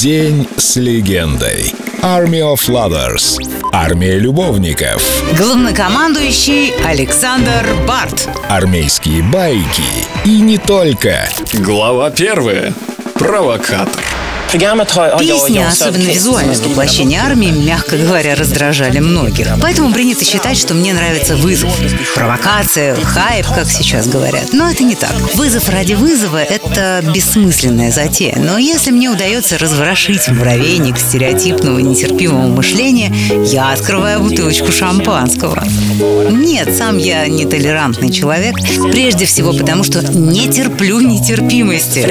[0.00, 1.74] День с легендой.
[2.02, 3.36] Army of Lovers.
[3.72, 5.02] Армия любовников.
[5.36, 8.28] Главнокомандующий Александр Барт.
[8.48, 9.82] Армейские байки.
[10.24, 11.28] И не только.
[11.52, 12.72] Глава первая.
[13.14, 14.04] Провокатор.
[14.50, 19.48] Песни, особенно визуальное воплощение армии, мягко говоря, раздражали многих.
[19.60, 21.70] Поэтому принято считать, что мне нравится вызов.
[22.14, 24.52] Провокация, хайп, как сейчас говорят.
[24.52, 25.12] Но это не так.
[25.34, 28.36] Вызов ради вызова— это бессмысленная затея.
[28.38, 35.62] Но если мне удается разворошить муравейник стереотипного нетерпимого мышления, я открываю бутылочку шампанского.
[36.30, 38.56] Нет, сам я нетолерантный человек.
[38.90, 42.06] Прежде всего потому, что не терплю нетерпимости.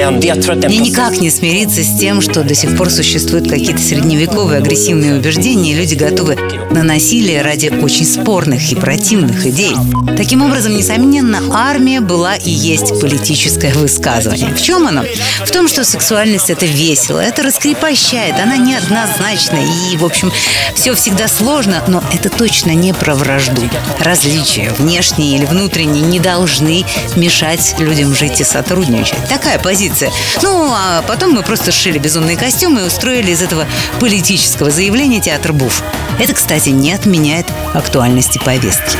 [0.66, 5.72] Мне никак не смириться с тем, что до сих пор существуют какие-то средневековые агрессивные убеждения,
[5.72, 6.36] и люди готовы
[6.70, 9.74] на насилие ради очень спорных и противных идей.
[10.16, 14.54] Таким образом, несомненно, армия была и есть политическое высказывание.
[14.54, 15.04] В чем оно?
[15.46, 19.58] В том, что сексуальность это весело, это раскрепощает, она неоднозначна,
[19.90, 20.30] и, в общем,
[20.74, 23.62] все всегда сложно, но это точно не про вражду.
[24.00, 26.84] Различия, внешние или внутренние, не должны
[27.16, 29.28] мешать людям жить и сотрудничать.
[29.28, 30.12] Такая позиция.
[30.42, 33.64] Ну, а потом мы просто сшили без безумные костюмы и устроили из этого
[34.00, 35.84] политического заявления театр Буф.
[36.18, 38.98] Это, кстати, не отменяет актуальности повестки.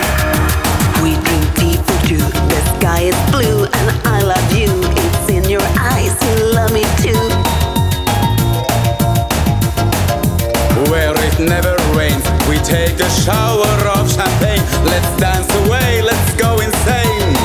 [10.88, 14.62] Where it never rains, we take a shower of champagne.
[14.84, 17.37] Let's dance away, let's go insane.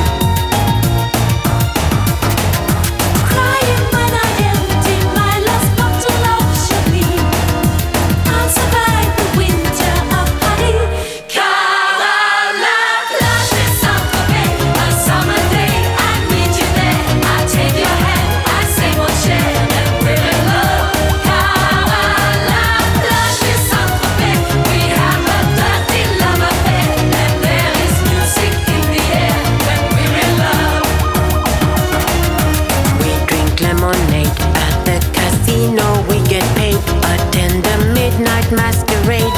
[38.52, 39.38] Masquerade.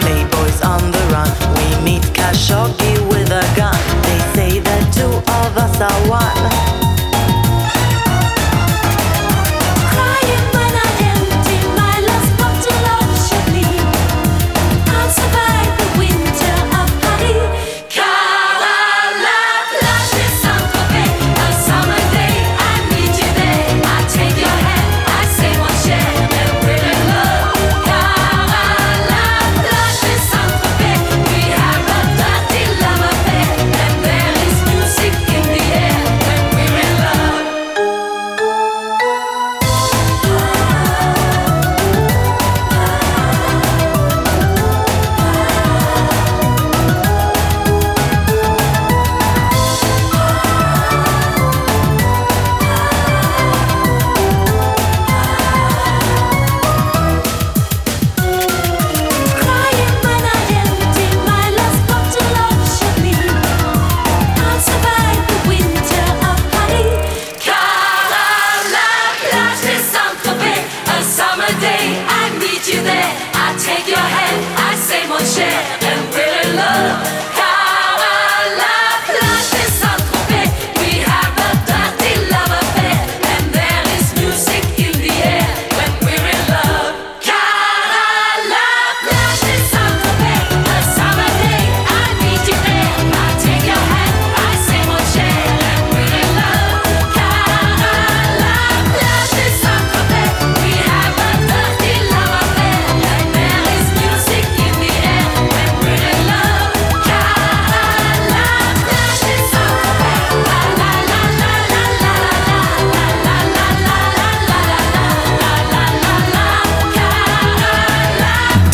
[0.00, 2.83] Playboys on the run, we meet Khashoggi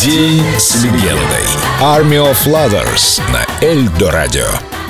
[0.03, 1.45] День с легендой.
[1.79, 4.80] Army of Lovers на Эльдо Радио.